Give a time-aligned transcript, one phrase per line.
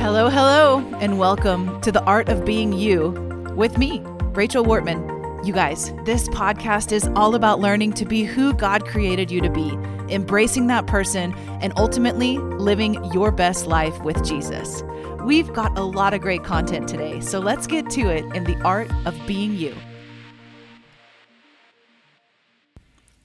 [0.00, 3.10] Hello, hello, and welcome to the Art of Being You
[3.54, 4.00] with me,
[4.32, 5.46] Rachel Wortman.
[5.46, 9.50] You guys, this podcast is all about learning to be who God created you to
[9.50, 9.68] be,
[10.08, 14.82] embracing that person, and ultimately living your best life with Jesus.
[15.22, 18.58] We've got a lot of great content today, so let's get to it in the
[18.62, 19.76] Art of Being You.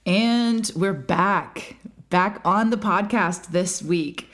[0.04, 1.76] And we're back,
[2.10, 4.28] back on the podcast this week.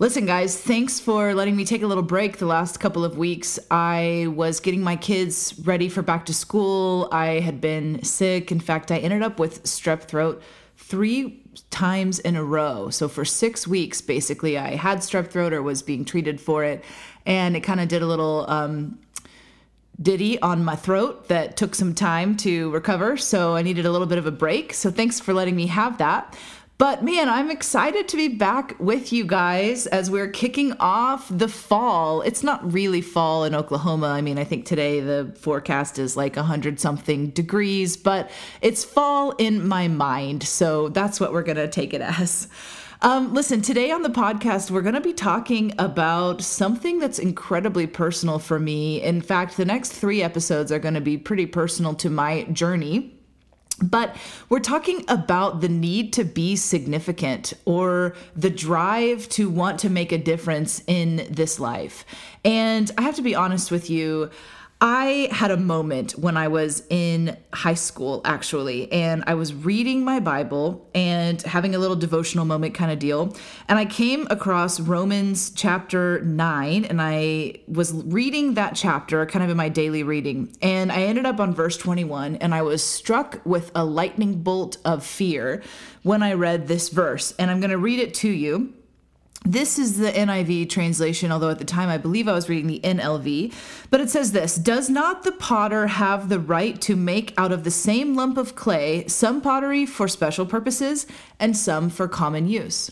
[0.00, 3.60] Listen, guys, thanks for letting me take a little break the last couple of weeks.
[3.70, 7.08] I was getting my kids ready for back to school.
[7.12, 8.50] I had been sick.
[8.50, 10.42] In fact, I ended up with strep throat
[10.76, 12.90] three times in a row.
[12.90, 16.84] So for six weeks, basically, I had strep throat or was being treated for it.
[17.24, 18.98] And it kind of did a little um,
[20.02, 23.16] ditty on my throat that took some time to recover.
[23.16, 24.74] So I needed a little bit of a break.
[24.74, 26.36] So thanks for letting me have that.
[26.76, 31.46] But man, I'm excited to be back with you guys as we're kicking off the
[31.46, 32.20] fall.
[32.22, 34.08] It's not really fall in Oklahoma.
[34.08, 38.28] I mean, I think today the forecast is like 100 something degrees, but
[38.60, 40.42] it's fall in my mind.
[40.42, 42.48] So that's what we're going to take it as.
[43.02, 47.86] Um, listen, today on the podcast, we're going to be talking about something that's incredibly
[47.86, 49.00] personal for me.
[49.00, 53.13] In fact, the next three episodes are going to be pretty personal to my journey
[53.82, 54.14] but
[54.48, 60.12] we're talking about the need to be significant or the drive to want to make
[60.12, 62.04] a difference in this life.
[62.44, 64.30] And I have to be honest with you,
[64.86, 70.04] I had a moment when I was in high school, actually, and I was reading
[70.04, 73.34] my Bible and having a little devotional moment kind of deal.
[73.66, 79.48] And I came across Romans chapter 9, and I was reading that chapter kind of
[79.48, 80.54] in my daily reading.
[80.60, 84.76] And I ended up on verse 21, and I was struck with a lightning bolt
[84.84, 85.62] of fear
[86.02, 87.32] when I read this verse.
[87.38, 88.74] And I'm going to read it to you.
[89.46, 92.80] This is the NIV translation, although at the time I believe I was reading the
[92.80, 93.52] NLV.
[93.90, 97.62] But it says this Does not the potter have the right to make out of
[97.62, 101.06] the same lump of clay some pottery for special purposes
[101.38, 102.90] and some for common use?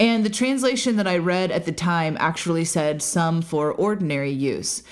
[0.00, 4.82] And the translation that I read at the time actually said some for ordinary use.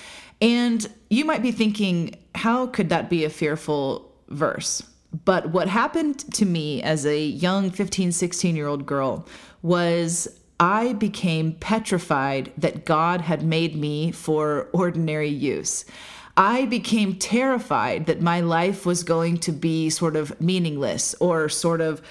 [0.41, 4.81] And you might be thinking, how could that be a fearful verse?
[5.25, 9.27] But what happened to me as a young 15, 16 year old girl
[9.61, 10.27] was
[10.59, 15.85] I became petrified that God had made me for ordinary use.
[16.37, 21.81] I became terrified that my life was going to be sort of meaningless or sort
[21.81, 22.01] of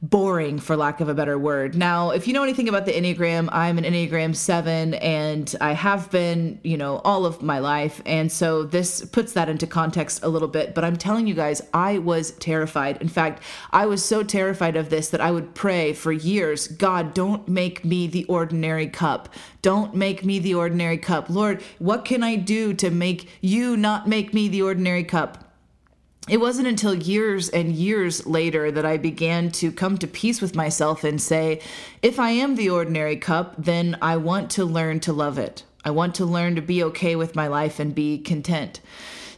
[0.00, 1.74] boring for lack of a better word.
[1.74, 6.08] Now, if you know anything about the Enneagram, I'm an Enneagram 7 and I have
[6.10, 8.00] been, you know, all of my life.
[8.06, 11.62] And so this puts that into context a little bit, but I'm telling you guys,
[11.74, 13.02] I was terrified.
[13.02, 13.42] In fact,
[13.72, 17.84] I was so terrified of this that I would pray for years, God, don't make
[17.84, 19.28] me the ordinary cup.
[19.62, 21.28] Don't make me the ordinary cup.
[21.28, 25.47] Lord, what can I do to make you not make me the ordinary cup?
[26.28, 30.54] It wasn't until years and years later that I began to come to peace with
[30.54, 31.60] myself and say,
[32.02, 35.64] if I am the ordinary cup, then I want to learn to love it.
[35.84, 38.80] I want to learn to be okay with my life and be content.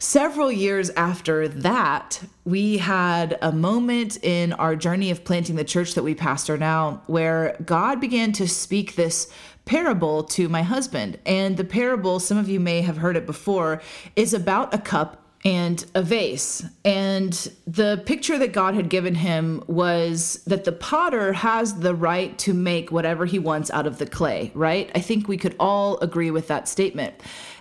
[0.03, 5.93] Several years after that, we had a moment in our journey of planting the church
[5.95, 9.31] that we pastor now where God began to speak this
[9.67, 11.19] parable to my husband.
[11.27, 13.83] And the parable, some of you may have heard it before,
[14.17, 16.65] is about a cup and a vase.
[16.85, 17.33] And
[17.67, 22.53] the picture that God had given him was that the potter has the right to
[22.53, 24.91] make whatever he wants out of the clay, right?
[24.95, 27.15] I think we could all agree with that statement.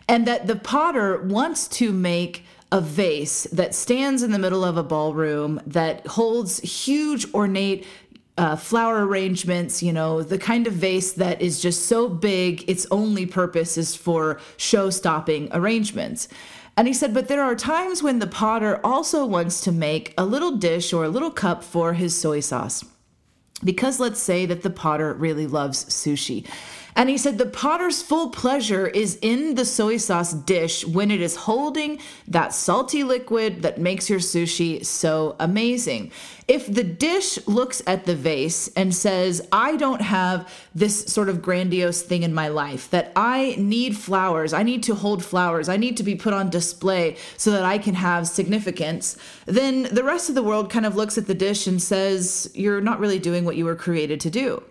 [0.09, 4.78] And that the potter wants to make a vase that stands in the middle of
[4.78, 7.85] a ballroom that holds huge, ornate
[8.38, 12.88] uh, flower arrangements, you know, the kind of vase that is just so big, its
[12.89, 16.29] only purpose is for show stopping arrangements.
[16.79, 20.23] And he said, but there are times when the potter also wants to make a
[20.23, 22.85] little dish or a little cup for his soy sauce.
[23.62, 26.47] Because let's say that the potter really loves sushi.
[26.99, 31.21] And he said the potter's full pleasure is in the soy sauce dish when it
[31.21, 31.97] is holding
[32.27, 36.12] that salty liquid that makes your sushi so amazing.
[36.50, 41.41] If the dish looks at the vase and says, I don't have this sort of
[41.41, 45.77] grandiose thing in my life, that I need flowers, I need to hold flowers, I
[45.77, 49.15] need to be put on display so that I can have significance,
[49.45, 52.81] then the rest of the world kind of looks at the dish and says, You're
[52.81, 54.62] not really doing what you were created to do.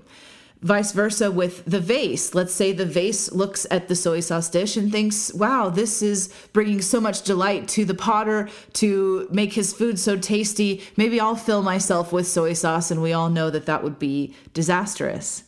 [0.60, 2.34] Vice versa with the vase.
[2.34, 6.32] Let's say the vase looks at the soy sauce dish and thinks, wow, this is
[6.52, 10.82] bringing so much delight to the potter to make his food so tasty.
[10.96, 12.90] Maybe I'll fill myself with soy sauce.
[12.90, 15.44] And we all know that that would be disastrous.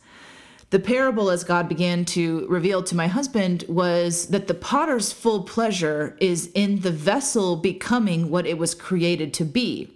[0.69, 5.43] The parable, as God began to reveal to my husband, was that the potter's full
[5.43, 9.93] pleasure is in the vessel becoming what it was created to be.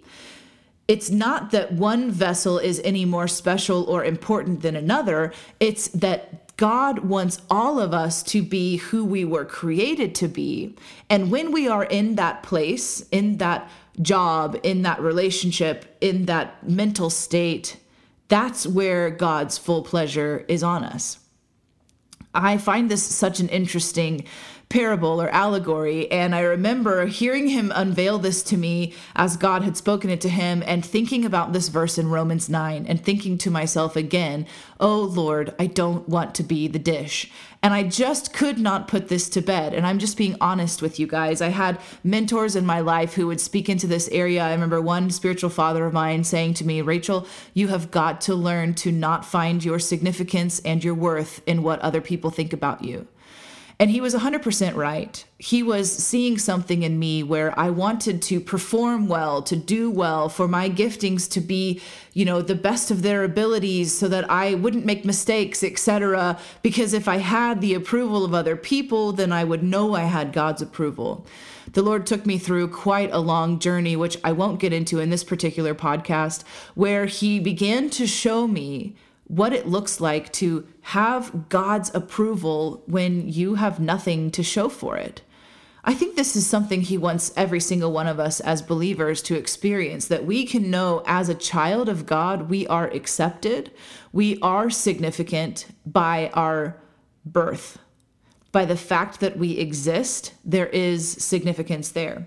[0.88, 6.56] It's not that one vessel is any more special or important than another, it's that
[6.56, 10.74] God wants all of us to be who we were created to be.
[11.10, 13.68] And when we are in that place, in that
[14.00, 17.76] job, in that relationship, in that mental state,
[18.28, 21.18] that's where God's full pleasure is on us.
[22.34, 24.24] I find this such an interesting
[24.68, 26.10] parable or allegory.
[26.10, 30.28] And I remember hearing him unveil this to me as God had spoken it to
[30.28, 34.46] him and thinking about this verse in Romans 9 and thinking to myself again,
[34.80, 37.30] oh Lord, I don't want to be the dish.
[37.62, 39.72] And I just could not put this to bed.
[39.72, 41.40] And I'm just being honest with you guys.
[41.40, 44.42] I had mentors in my life who would speak into this area.
[44.42, 48.34] I remember one spiritual father of mine saying to me, Rachel, you have got to
[48.34, 52.84] learn to not find your significance and your worth in what other people think about
[52.84, 53.06] you.
[53.78, 55.22] And he was 100% right.
[55.38, 60.30] He was seeing something in me where I wanted to perform well, to do well,
[60.30, 61.82] for my giftings to be,
[62.14, 66.38] you know, the best of their abilities so that I wouldn't make mistakes, etc.
[66.62, 70.32] Because if I had the approval of other people, then I would know I had
[70.32, 71.26] God's approval.
[71.72, 75.10] The Lord took me through quite a long journey, which I won't get into in
[75.10, 76.44] this particular podcast,
[76.74, 78.96] where He began to show me
[79.26, 84.96] what it looks like to have God's approval when you have nothing to show for
[84.96, 85.22] it.
[85.88, 89.36] I think this is something he wants every single one of us as believers to
[89.36, 93.70] experience that we can know as a child of God, we are accepted,
[94.12, 96.76] we are significant by our
[97.24, 97.78] birth.
[98.50, 102.26] By the fact that we exist, there is significance there.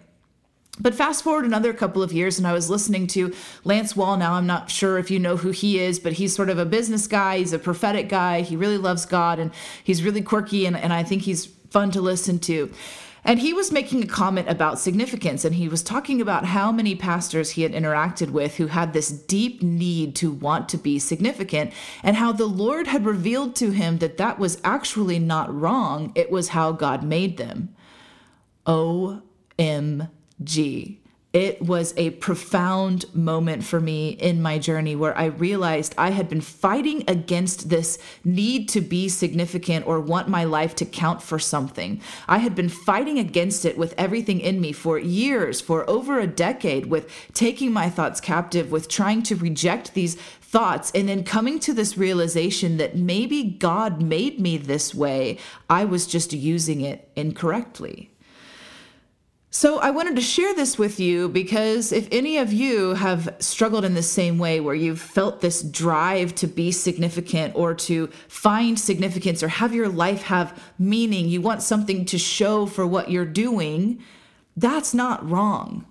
[0.81, 3.34] But fast forward another couple of years, and I was listening to
[3.66, 4.16] Lance Wall.
[4.16, 6.66] Now, I'm not sure if you know who he is, but he's sort of a
[6.66, 7.40] business guy.
[7.40, 8.42] He's a prophetic guy.
[8.42, 9.52] He really loves God, and
[9.84, 12.72] he's really quirky, and, and I think he's fun to listen to.
[13.26, 16.96] And he was making a comment about significance, and he was talking about how many
[16.96, 21.74] pastors he had interacted with who had this deep need to want to be significant,
[22.02, 26.14] and how the Lord had revealed to him that that was actually not wrong.
[26.16, 27.75] It was how God made them.
[28.66, 30.08] O.M.
[30.44, 31.00] G.
[31.31, 36.27] It was a profound moment for me in my journey where I realized I had
[36.27, 41.38] been fighting against this need to be significant or want my life to count for
[41.38, 42.01] something.
[42.27, 46.25] I had been fighting against it with everything in me for years, for over a
[46.25, 51.59] decade, with taking my thoughts captive, with trying to reject these thoughts, and then coming
[51.59, 55.38] to this realization that maybe God made me this way.
[55.69, 58.09] I was just using it incorrectly.
[59.51, 63.84] So, I wanted to share this with you because if any of you have struggled
[63.84, 68.80] in the same way where you've felt this drive to be significant or to find
[68.80, 73.25] significance or have your life have meaning, you want something to show for what you're
[73.25, 74.00] doing,
[74.56, 75.84] that's not wrong.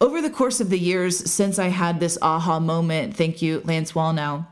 [0.00, 3.92] Over the course of the years since I had this aha moment, thank you, Lance
[3.92, 4.46] Wallnau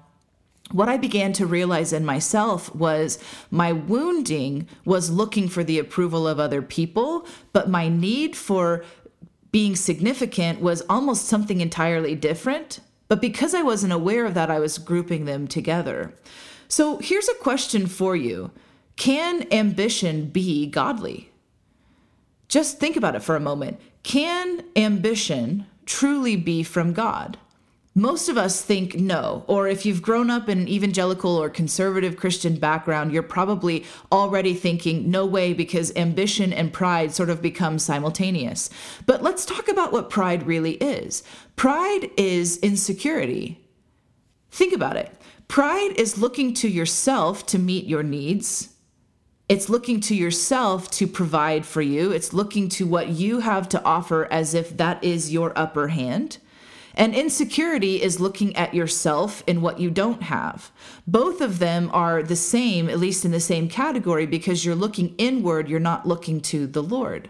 [0.73, 3.19] what I began to realize in myself was
[3.51, 8.85] my wounding was looking for the approval of other people, but my need for
[9.53, 12.81] being significant was almost something entirely different.
[13.09, 16.13] But because I wasn't aware of that, I was grouping them together.
[16.69, 18.51] So here's a question for you
[18.97, 21.31] Can ambition be godly?
[22.49, 23.81] Just think about it for a moment.
[24.03, 27.39] Can ambition truly be from God?
[27.99, 32.19] Most of us think no, or if you've grown up in an evangelical or conservative
[32.19, 37.79] Christian background, you're probably already thinking no way because ambition and pride sort of become
[37.79, 38.69] simultaneous.
[39.07, 41.23] But let's talk about what pride really is.
[41.57, 43.65] Pride is insecurity.
[44.51, 45.11] Think about it.
[45.49, 48.75] Pride is looking to yourself to meet your needs.
[49.49, 52.13] It's looking to yourself to provide for you.
[52.13, 56.37] It's looking to what you have to offer as if that is your upper hand.
[56.97, 60.71] And insecurity is looking at yourself and what you don't have.
[61.07, 65.15] Both of them are the same, at least in the same category, because you're looking
[65.19, 67.29] inward, you're not looking to the Lord.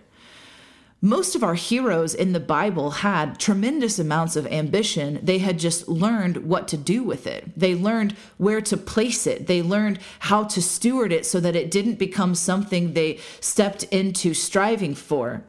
[1.02, 5.20] Most of our heroes in the Bible had tremendous amounts of ambition.
[5.22, 7.52] They had just learned what to do with it.
[7.58, 9.46] They learned where to place it.
[9.46, 14.32] They learned how to steward it so that it didn't become something they stepped into
[14.32, 15.44] striving for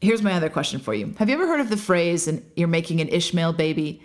[0.00, 1.14] here's my other question for you.
[1.18, 4.02] Have you ever heard of the phrase, and you're making an Ishmael baby?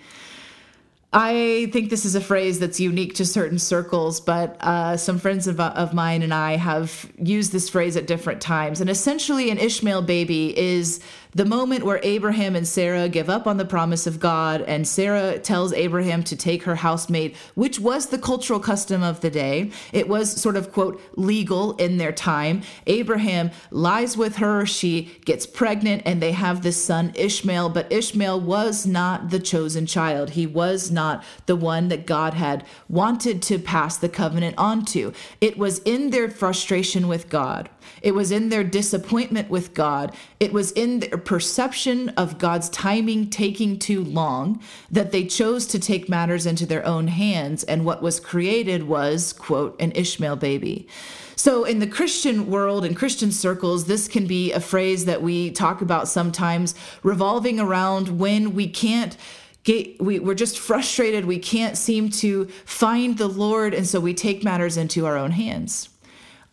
[1.17, 5.47] I think this is a phrase that's unique to certain circles, but uh, some friends
[5.47, 8.81] of, of mine and I have used this phrase at different times.
[8.81, 10.99] And essentially, an Ishmael baby is
[11.35, 15.37] the moment where Abraham and Sarah give up on the promise of God, and Sarah
[15.37, 19.69] tells Abraham to take her housemaid, which was the cultural custom of the day.
[19.91, 22.61] It was sort of, quote, legal in their time.
[22.87, 27.67] Abraham lies with her, she gets pregnant, and they have this son, Ishmael.
[27.67, 30.31] But Ishmael was not the chosen child.
[30.31, 35.11] He was not the one that God had wanted to pass the covenant on to.
[35.41, 37.69] It was in their frustration with God
[38.01, 40.15] it was in their disappointment with God.
[40.39, 44.61] It was in their perception of God's timing taking too long
[44.91, 47.63] that they chose to take matters into their own hands.
[47.63, 50.87] And what was created was, quote, an Ishmael baby.
[51.35, 55.51] So, in the Christian world, in Christian circles, this can be a phrase that we
[55.51, 56.73] talk about sometimes
[57.03, 59.15] revolving around when we can't.
[59.63, 61.25] Get, we, we're just frustrated.
[61.25, 63.73] We can't seem to find the Lord.
[63.73, 65.89] And so we take matters into our own hands.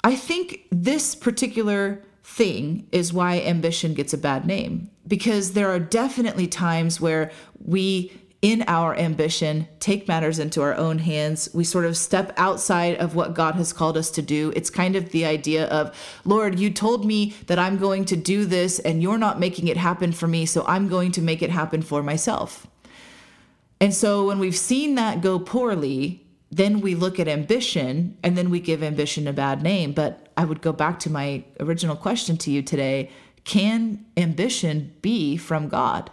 [0.04, 5.78] I think this particular thing is why ambition gets a bad name because there are
[5.78, 7.30] definitely times where
[7.64, 11.48] we in our ambition take matters into our own hands.
[11.54, 14.52] We sort of step outside of what god has called us to do.
[14.56, 18.44] It's kind of the idea of lord you told me that i'm going to do
[18.44, 21.50] this and you're not making it happen for me so i'm going to make it
[21.50, 22.66] happen for myself.
[23.80, 26.21] And so when we've seen that go poorly
[26.52, 29.92] then we look at ambition and then we give ambition a bad name.
[29.92, 33.10] But I would go back to my original question to you today
[33.44, 36.10] can ambition be from God?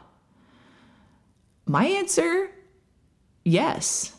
[1.67, 2.49] My answer
[3.43, 4.15] yes.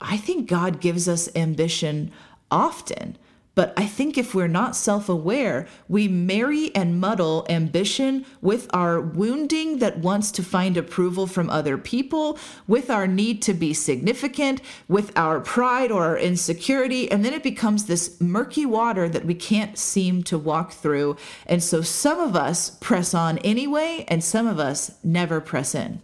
[0.00, 2.12] I think God gives us ambition
[2.50, 3.16] often.
[3.54, 9.00] But I think if we're not self aware, we marry and muddle ambition with our
[9.00, 14.60] wounding that wants to find approval from other people, with our need to be significant,
[14.88, 17.10] with our pride or our insecurity.
[17.10, 21.16] And then it becomes this murky water that we can't seem to walk through.
[21.46, 26.00] And so some of us press on anyway, and some of us never press in.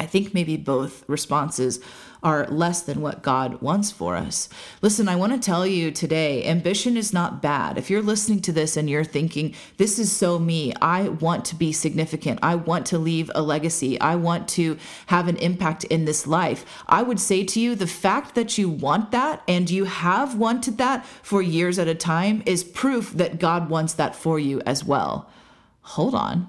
[0.00, 1.78] I think maybe both responses
[2.22, 4.48] are less than what God wants for us.
[4.80, 7.76] Listen, I want to tell you today ambition is not bad.
[7.76, 11.54] If you're listening to this and you're thinking, this is so me, I want to
[11.54, 14.78] be significant, I want to leave a legacy, I want to
[15.08, 18.70] have an impact in this life, I would say to you, the fact that you
[18.70, 23.38] want that and you have wanted that for years at a time is proof that
[23.38, 25.30] God wants that for you as well.
[25.82, 26.48] Hold on.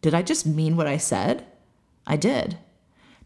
[0.00, 1.44] Did I just mean what I said?
[2.08, 2.58] I did.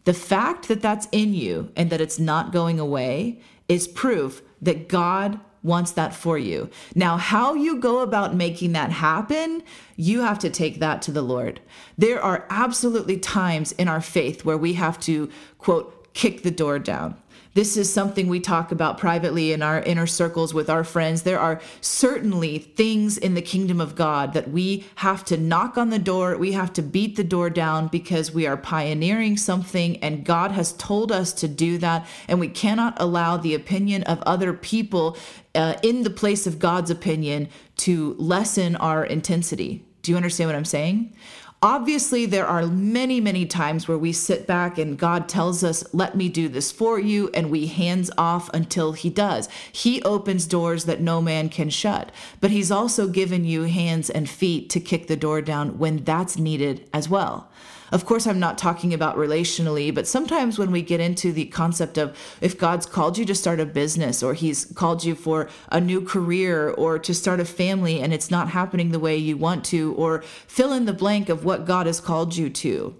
[0.03, 4.89] The fact that that's in you and that it's not going away is proof that
[4.89, 6.69] God wants that for you.
[6.93, 9.63] Now, how you go about making that happen,
[9.95, 11.61] you have to take that to the Lord.
[11.97, 16.79] There are absolutely times in our faith where we have to, quote, kick the door
[16.79, 17.15] down.
[17.55, 21.21] This is something we talk about privately in our inner circles with our friends.
[21.21, 25.91] There are certainly things in the kingdom of God that we have to knock on
[25.91, 30.25] the door, we have to beat the door down because we are pioneering something and
[30.25, 32.07] God has told us to do that.
[32.27, 35.15] And we cannot allow the opinion of other people
[35.53, 39.85] uh, in the place of God's opinion to lessen our intensity.
[40.01, 41.15] Do you understand what I'm saying?
[41.63, 46.13] Obviously, there are many, many times where we sit back and God tells us, Let
[46.13, 49.47] me do this for you, and we hands off until He does.
[49.71, 54.29] He opens doors that no man can shut, but He's also given you hands and
[54.29, 57.49] feet to kick the door down when that's needed as well.
[57.93, 61.99] Of course, I'm not talking about relationally, but sometimes when we get into the concept
[61.99, 65.79] of if God's called you to start a business or He's called you for a
[65.79, 69.63] new career or to start a family and it's not happening the way you want
[69.65, 72.95] to, or fill in the blank of what God has called you to.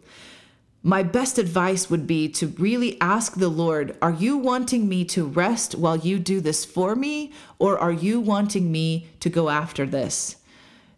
[0.84, 5.26] My best advice would be to really ask the Lord, Are you wanting me to
[5.26, 7.32] rest while you do this for me?
[7.58, 10.36] Or are you wanting me to go after this?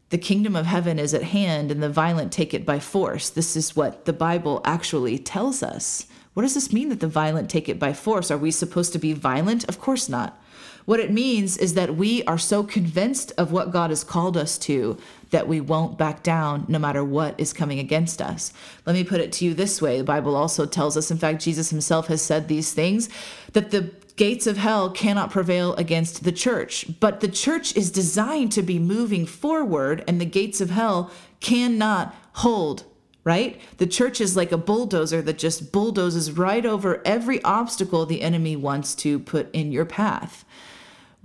[0.09, 3.29] The kingdom of heaven is at hand and the violent take it by force.
[3.29, 6.05] This is what the Bible actually tells us.
[6.33, 8.29] What does this mean that the violent take it by force?
[8.29, 9.63] Are we supposed to be violent?
[9.65, 10.39] Of course not.
[10.85, 14.57] What it means is that we are so convinced of what God has called us
[14.59, 14.97] to
[15.31, 18.53] that we won't back down no matter what is coming against us.
[18.85, 21.41] Let me put it to you this way the Bible also tells us, in fact,
[21.41, 23.09] Jesus himself has said these things,
[23.53, 26.85] that the gates of hell cannot prevail against the church.
[26.99, 32.15] But the church is designed to be moving forward, and the gates of hell cannot
[32.33, 32.85] hold
[33.25, 33.59] right?
[33.77, 38.55] The church is like a bulldozer that just bulldozes right over every obstacle the enemy
[38.55, 40.45] wants to put in your path.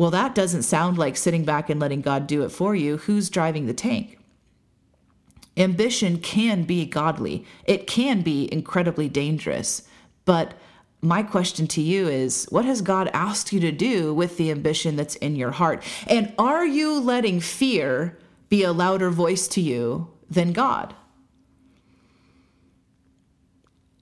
[0.01, 2.97] Well, that doesn't sound like sitting back and letting God do it for you.
[2.97, 4.19] Who's driving the tank?
[5.59, 9.83] Ambition can be godly, it can be incredibly dangerous,
[10.25, 10.55] but
[11.03, 14.97] my question to you is what has God asked you to do with the ambition
[14.97, 15.85] that's in your heart?
[16.07, 18.17] And are you letting fear
[18.49, 20.95] be a louder voice to you than God.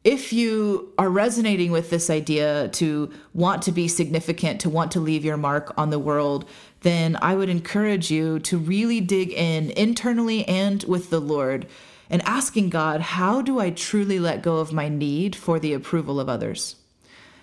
[0.09, 5.01] If you are resonating with this idea to want to be significant, to want to
[5.01, 6.47] leave your mark on the world,
[6.81, 11.67] then I would encourage you to really dig in internally and with the Lord
[12.09, 16.19] and asking God, how do I truly let go of my need for the approval
[16.19, 16.77] of others?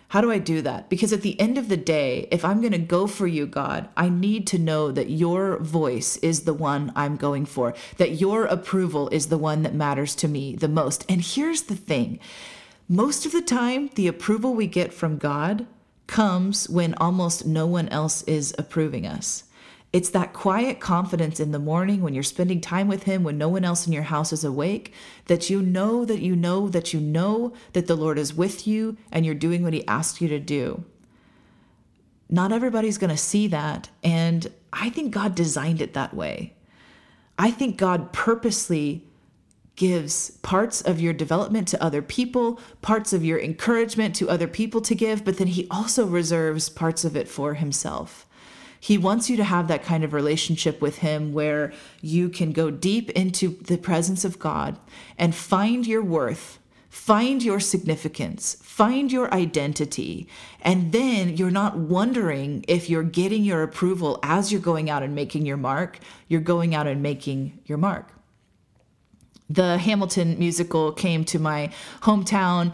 [0.08, 0.90] How do I do that?
[0.90, 3.90] Because at the end of the day, if I'm going to go for you, God,
[3.96, 8.46] I need to know that your voice is the one I'm going for, that your
[8.46, 11.06] approval is the one that matters to me the most.
[11.08, 12.20] And here's the thing
[12.88, 15.66] most of the time, the approval we get from God
[16.08, 19.44] comes when almost no one else is approving us.
[19.92, 23.48] It's that quiet confidence in the morning when you're spending time with Him, when no
[23.50, 24.94] one else in your house is awake,
[25.28, 28.98] that you know that you know that you know that the Lord is with you
[29.12, 30.84] and you're doing what He asked you to do.
[32.30, 33.90] Not everybody's going to see that.
[34.04, 36.54] And I think God designed it that way.
[37.38, 39.06] I think God purposely
[39.76, 44.82] gives parts of your development to other people, parts of your encouragement to other people
[44.82, 48.26] to give, but then He also reserves parts of it for Himself.
[48.80, 52.70] He wants you to have that kind of relationship with Him where you can go
[52.70, 54.78] deep into the presence of God
[55.18, 60.28] and find your worth, find your significance, find your identity.
[60.62, 65.16] And then you're not wondering if you're getting your approval as you're going out and
[65.16, 66.00] making your mark.
[66.28, 68.15] You're going out and making your mark.
[69.50, 71.72] The Hamilton musical came to my
[72.02, 72.74] hometown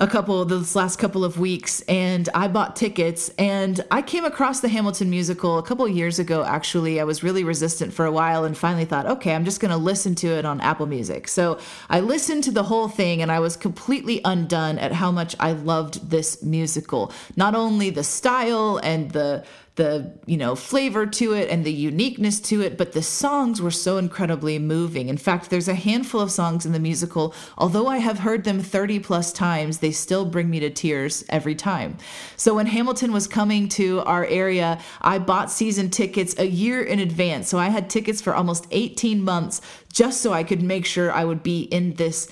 [0.00, 4.60] a couple this last couple of weeks and I bought tickets and I came across
[4.60, 6.98] the Hamilton musical a couple years ago actually.
[6.98, 9.76] I was really resistant for a while and finally thought, "Okay, I'm just going to
[9.76, 11.58] listen to it on Apple Music." So,
[11.90, 15.52] I listened to the whole thing and I was completely undone at how much I
[15.52, 17.12] loved this musical.
[17.36, 19.44] Not only the style and the
[19.80, 23.70] the you know flavor to it and the uniqueness to it but the songs were
[23.70, 25.08] so incredibly moving.
[25.08, 28.60] In fact there's a handful of songs in the musical although i have heard them
[28.60, 31.96] 30 plus times they still bring me to tears every time.
[32.36, 36.98] So when hamilton was coming to our area i bought season tickets a year in
[36.98, 37.48] advance.
[37.48, 41.24] So i had tickets for almost 18 months just so i could make sure i
[41.24, 42.30] would be in this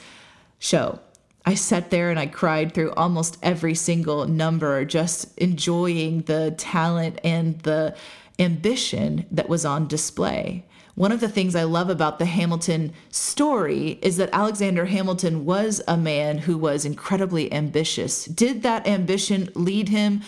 [0.58, 1.00] show
[1.48, 7.18] I sat there and I cried through almost every single number, just enjoying the talent
[7.24, 7.96] and the
[8.38, 10.66] ambition that was on display.
[10.94, 15.80] One of the things I love about the Hamilton story is that Alexander Hamilton was
[15.88, 18.26] a man who was incredibly ambitious.
[18.26, 20.20] Did that ambition lead him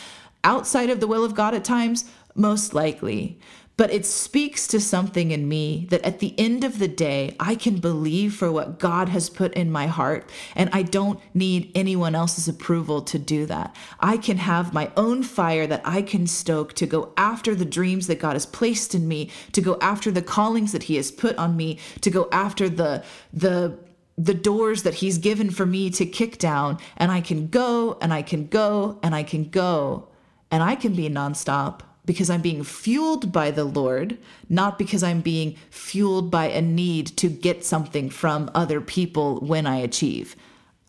[0.43, 2.11] outside of the will of God at times?
[2.35, 3.39] Most likely
[3.81, 7.55] but it speaks to something in me that at the end of the day, I
[7.55, 12.15] can believe for what God has put in my heart, and I don't need anyone
[12.15, 13.75] else's approval to do that.
[13.99, 18.07] I can have my own fire that I can stoke to go after the dreams
[18.09, 21.37] that God has placed in me, to go after the callings that He has put
[21.37, 23.79] on me, to go after the, the,
[24.19, 28.13] the doors that he's given for me to kick down, and I can go and
[28.13, 30.11] I can go and I can go,
[30.51, 35.21] and I can be nonstop because I'm being fueled by the Lord, not because I'm
[35.21, 40.35] being fueled by a need to get something from other people when I achieve.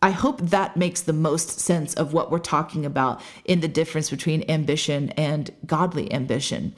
[0.02, 4.10] I hope that makes the most sense of what we're talking about in the difference
[4.10, 6.74] between ambition and godly ambition.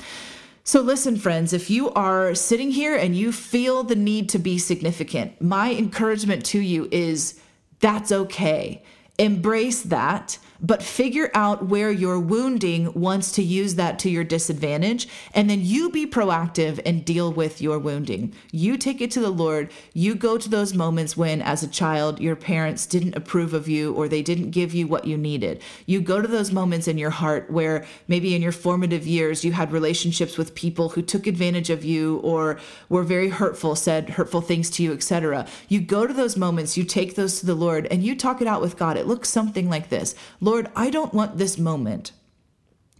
[0.63, 4.59] So, listen, friends, if you are sitting here and you feel the need to be
[4.59, 7.41] significant, my encouragement to you is
[7.81, 8.83] that's okay.
[9.19, 15.09] Embrace that but figure out where your wounding wants to use that to your disadvantage.
[15.35, 18.35] And then you be proactive and deal with your wounding.
[18.51, 19.71] You take it to the Lord.
[19.93, 23.93] You go to those moments when, as a child, your parents didn't approve of you
[23.95, 25.63] or they didn't give you what you needed.
[25.87, 29.53] You go to those moments in your heart where maybe in your formative years you
[29.53, 34.41] had relationships with people who took advantage of you or were very hurtful, said hurtful
[34.41, 35.47] things to you, etc.
[35.69, 38.47] You go to those moments, you take those to the Lord, and you talk it
[38.47, 38.97] out with God.
[38.97, 40.15] It looks something like this
[40.45, 42.13] Lord, I don't want this moment,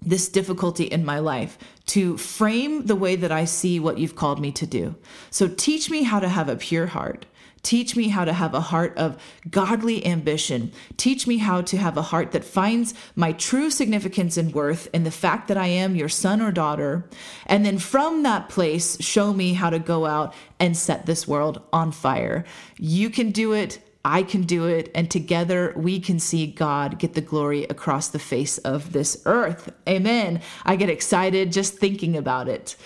[0.01, 4.41] this difficulty in my life, to frame the way that I see what you've called
[4.41, 4.95] me to do.
[5.29, 7.27] So teach me how to have a pure heart.
[7.63, 10.73] Teach me how to have a heart of godly ambition.
[10.97, 15.05] Teach me how to have a heart that finds my true significance and worth in
[15.05, 17.07] the fact that I am your son or daughter.
[17.45, 21.61] And then from that place, show me how to go out and set this world
[21.75, 22.47] on fire.
[22.79, 23.81] You can do it.
[24.05, 28.19] I can do it, and together we can see God get the glory across the
[28.19, 29.73] face of this earth.
[29.89, 30.43] Amen.
[30.65, 32.77] I get excited just thinking about it.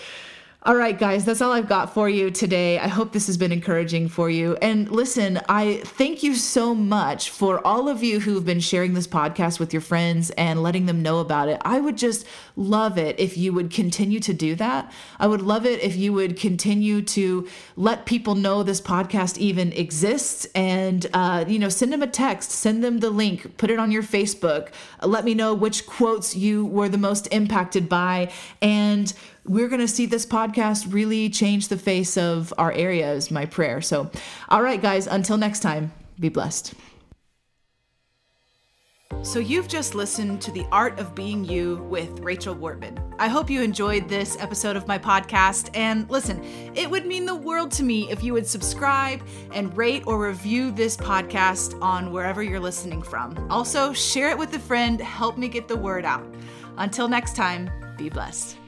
[0.63, 2.79] All right, guys, that's all I've got for you today.
[2.79, 4.57] I hope this has been encouraging for you.
[4.61, 9.07] And listen, I thank you so much for all of you who've been sharing this
[9.07, 11.61] podcast with your friends and letting them know about it.
[11.63, 14.91] I would just love it if you would continue to do that.
[15.17, 19.71] I would love it if you would continue to let people know this podcast even
[19.71, 23.79] exists and, uh, you know, send them a text, send them the link, put it
[23.79, 24.73] on your Facebook.
[25.01, 28.29] Let me know which quotes you were the most impacted by.
[28.61, 29.13] And
[29.49, 33.47] we're going to see this podcast really change the face of our area, is my
[33.47, 33.81] prayer.
[33.81, 34.11] So,
[34.47, 36.75] all right, guys, until next time, be blessed.
[39.23, 43.03] So, you've just listened to The Art of Being You with Rachel Wortman.
[43.17, 45.75] I hope you enjoyed this episode of my podcast.
[45.75, 46.43] And listen,
[46.75, 49.19] it would mean the world to me if you would subscribe
[49.51, 53.35] and rate or review this podcast on wherever you're listening from.
[53.49, 56.23] Also, share it with a friend, help me get the word out.
[56.77, 58.58] Until next time, be blessed.